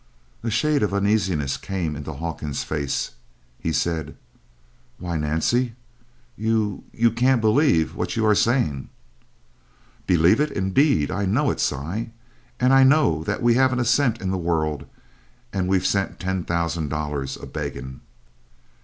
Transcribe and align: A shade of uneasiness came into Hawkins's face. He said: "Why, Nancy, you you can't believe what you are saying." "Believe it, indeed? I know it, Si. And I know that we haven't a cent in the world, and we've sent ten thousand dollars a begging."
A 0.41 0.49
shade 0.49 0.81
of 0.81 0.95
uneasiness 0.95 1.57
came 1.57 1.95
into 1.95 2.13
Hawkins's 2.13 2.63
face. 2.63 3.11
He 3.59 3.71
said: 3.71 4.17
"Why, 4.97 5.15
Nancy, 5.15 5.75
you 6.35 6.85
you 6.91 7.11
can't 7.11 7.39
believe 7.39 7.93
what 7.93 8.15
you 8.15 8.25
are 8.25 8.33
saying." 8.33 8.89
"Believe 10.07 10.39
it, 10.41 10.49
indeed? 10.49 11.11
I 11.11 11.27
know 11.27 11.51
it, 11.51 11.59
Si. 11.59 12.09
And 12.59 12.73
I 12.73 12.83
know 12.83 13.23
that 13.25 13.43
we 13.43 13.53
haven't 13.53 13.77
a 13.79 13.85
cent 13.85 14.19
in 14.23 14.31
the 14.31 14.39
world, 14.39 14.85
and 15.53 15.67
we've 15.67 15.85
sent 15.85 16.19
ten 16.19 16.45
thousand 16.45 16.89
dollars 16.89 17.37
a 17.39 17.45
begging." 17.45 18.01